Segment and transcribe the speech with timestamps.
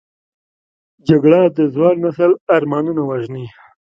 [1.07, 3.45] جګړه د ځوان نسل ارمانونه وژني